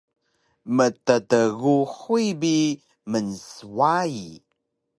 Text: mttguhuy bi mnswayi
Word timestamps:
mttguhuy 0.75 2.27
bi 2.41 2.55
mnswayi 3.11 4.29